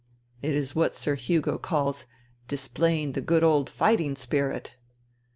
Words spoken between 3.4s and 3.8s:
old